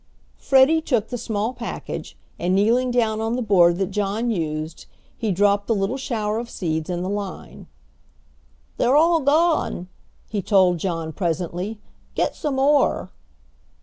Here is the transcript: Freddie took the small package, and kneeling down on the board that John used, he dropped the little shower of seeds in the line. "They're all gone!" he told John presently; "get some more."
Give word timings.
Freddie 0.39 0.81
took 0.81 1.09
the 1.09 1.17
small 1.19 1.53
package, 1.53 2.17
and 2.39 2.55
kneeling 2.55 2.89
down 2.89 3.21
on 3.21 3.35
the 3.35 3.41
board 3.43 3.77
that 3.77 3.91
John 3.91 4.31
used, 4.31 4.87
he 5.15 5.31
dropped 5.31 5.67
the 5.67 5.75
little 5.75 5.95
shower 5.95 6.39
of 6.39 6.49
seeds 6.49 6.89
in 6.89 7.03
the 7.03 7.07
line. 7.07 7.67
"They're 8.77 8.95
all 8.97 9.19
gone!" 9.19 9.89
he 10.27 10.41
told 10.41 10.79
John 10.79 11.13
presently; 11.13 11.77
"get 12.15 12.35
some 12.35 12.55
more." 12.55 13.11